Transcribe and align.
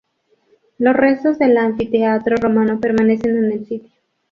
Los 0.79 0.95
restos 0.95 1.37
del 1.37 1.55
anfiteatro 1.57 2.35
romano 2.37 2.79
permanecen 2.79 3.37
en 3.37 3.51
el 3.51 3.67
sitio. 3.67 3.91